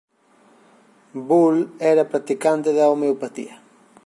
[1.27, 3.55] Boole era practicante da homeopatía.